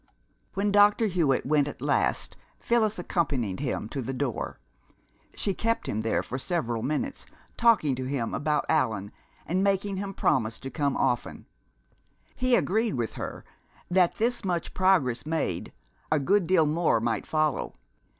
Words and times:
When 0.55 0.71
Dr. 0.71 1.05
Hewitt 1.05 1.45
went 1.45 1.67
at 1.67 1.79
last 1.79 2.35
Phyllis 2.59 2.97
accompanied 2.97 3.59
him 3.59 3.87
to 3.89 4.01
the 4.01 4.15
door. 4.15 4.59
She 5.35 5.53
kept 5.53 5.87
him 5.87 6.01
there 6.01 6.23
for 6.23 6.37
a 6.37 6.39
few 6.39 6.81
minutes, 6.81 7.27
talking 7.55 7.93
to 7.97 8.05
him 8.05 8.33
about 8.33 8.65
Allan 8.67 9.11
and 9.45 9.63
making 9.63 9.97
him 9.97 10.15
promise 10.15 10.57
to 10.61 10.71
come 10.71 10.97
often. 10.97 11.45
He 12.35 12.55
agreed 12.55 12.95
with 12.95 13.13
her 13.13 13.45
that, 13.91 14.15
this 14.15 14.43
much 14.43 14.73
progress 14.73 15.23
made, 15.27 15.71
a 16.11 16.17
good 16.17 16.47
deal 16.47 16.65
more 16.65 16.99
might 16.99 17.27
follow. 17.27 17.75